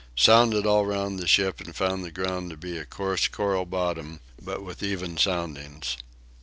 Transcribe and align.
Sounded 0.15 0.65
all 0.65 0.83
round 0.83 1.19
the 1.19 1.27
ship 1.27 1.61
and 1.61 1.75
found 1.75 2.03
the 2.03 2.09
ground 2.09 2.49
to 2.49 2.57
be 2.57 2.75
a 2.75 2.85
coarse 2.85 3.27
coral 3.27 3.65
bottom, 3.67 4.19
but 4.41 4.63
with 4.63 4.81
even 4.81 5.15
soundings. 5.15 5.95